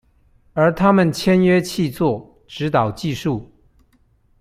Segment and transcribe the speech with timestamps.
[0.53, 3.45] 而他們簽約契作，指導技術